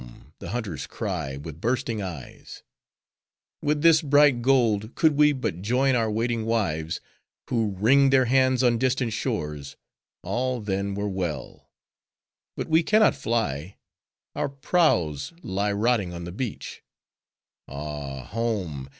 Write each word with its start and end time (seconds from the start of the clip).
the 0.39 0.49
hunters 0.49 0.87
cry, 0.87 1.37
with 1.37 1.61
bursting 1.61 2.01
eyes. 2.01 2.63
'With 3.61 3.83
this 3.83 4.01
bright 4.01 4.41
gold, 4.41 4.95
could 4.95 5.15
we 5.15 5.31
but 5.31 5.61
join 5.61 5.93
our 5.95 6.09
waiting 6.09 6.43
wives, 6.47 6.99
who 7.51 7.75
wring 7.77 8.09
their 8.09 8.25
hands 8.25 8.63
on 8.63 8.79
distant 8.79 9.13
shores, 9.13 9.75
all 10.23 10.59
then 10.59 10.95
were 10.95 11.07
well. 11.07 11.69
But 12.57 12.67
we 12.67 12.81
can 12.81 13.01
not 13.01 13.13
fly; 13.13 13.77
our 14.35 14.49
prows 14.49 15.33
lie 15.43 15.71
rotting 15.71 16.13
on 16.15 16.23
the 16.23 16.31
beach. 16.31 16.81
Ah! 17.67 18.23
home! 18.23 18.89